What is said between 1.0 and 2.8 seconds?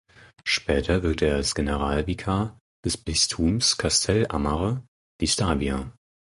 wirkte er als Generalvikar